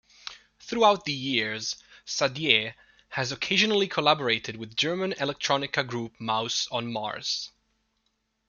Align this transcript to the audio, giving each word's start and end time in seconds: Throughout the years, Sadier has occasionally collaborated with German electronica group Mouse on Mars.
Throughout 0.61 1.05
the 1.05 1.13
years, 1.13 1.75
Sadier 2.07 2.73
has 3.09 3.31
occasionally 3.31 3.87
collaborated 3.87 4.55
with 4.57 4.75
German 4.75 5.13
electronica 5.13 5.85
group 5.85 6.19
Mouse 6.19 6.67
on 6.71 6.91
Mars. 6.91 7.51